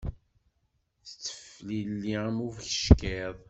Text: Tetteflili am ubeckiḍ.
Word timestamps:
Tetteflili 1.05 2.11
am 2.25 2.37
ubeckiḍ. 2.47 3.35